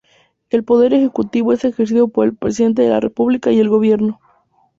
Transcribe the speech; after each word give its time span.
El 0.49 0.63
poder 0.63 0.95
ejecutivo 0.95 1.53
es 1.53 1.63
ejercido 1.63 2.07
por 2.07 2.25
el 2.25 2.35
Presidente 2.35 2.81
de 2.81 2.89
la 2.89 2.99
República 2.99 3.51
y 3.51 3.59
el 3.59 3.69
Gobierno. 3.69 4.19